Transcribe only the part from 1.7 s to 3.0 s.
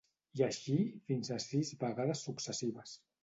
vegades successives.